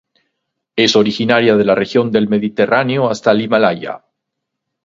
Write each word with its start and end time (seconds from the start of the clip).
Es 0.75 0.95
originaria 0.95 1.55
de 1.57 1.63
la 1.63 1.75
región 1.75 2.11
del 2.11 2.27
Mediterráneo 2.27 3.07
hasta 3.07 3.29
el 3.33 3.41
Himalaya. 3.41 4.03